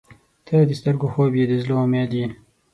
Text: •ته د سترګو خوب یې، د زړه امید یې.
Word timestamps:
•ته 0.47 0.55
د 0.69 0.71
سترګو 0.79 1.07
خوب 1.13 1.31
یې، 1.39 1.45
د 1.49 1.53
زړه 1.63 1.75
امید 1.83 2.11
یې. 2.19 2.25